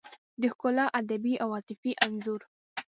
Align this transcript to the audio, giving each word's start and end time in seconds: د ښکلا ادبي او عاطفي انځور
د 0.41 0.43
ښکلا 0.53 0.85
ادبي 0.99 1.33
او 1.43 1.49
عاطفي 1.57 1.91
انځور 2.05 2.41